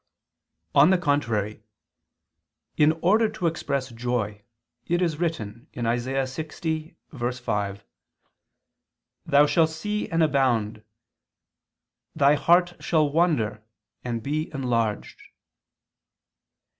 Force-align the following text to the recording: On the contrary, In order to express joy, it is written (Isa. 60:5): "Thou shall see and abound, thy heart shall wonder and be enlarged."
On 0.73 0.89
the 0.89 0.97
contrary, 0.97 1.61
In 2.75 2.93
order 3.03 3.29
to 3.29 3.45
express 3.45 3.89
joy, 3.91 4.41
it 4.87 4.99
is 4.99 5.19
written 5.19 5.67
(Isa. 5.75 6.25
60:5): 6.25 7.81
"Thou 9.27 9.45
shall 9.45 9.67
see 9.67 10.09
and 10.09 10.23
abound, 10.23 10.81
thy 12.15 12.33
heart 12.33 12.77
shall 12.79 13.11
wonder 13.11 13.61
and 14.03 14.23
be 14.23 14.51
enlarged." 14.51 15.21